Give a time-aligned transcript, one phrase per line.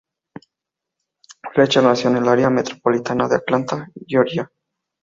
[1.53, 4.51] Fletcher nació en el área metropolitana de Atlanta, Georgia.